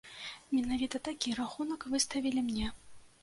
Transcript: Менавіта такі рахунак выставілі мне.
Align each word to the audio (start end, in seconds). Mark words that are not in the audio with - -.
Менавіта 0.53 1.01
такі 1.09 1.35
рахунак 1.39 1.85
выставілі 1.93 2.45
мне. 2.47 2.73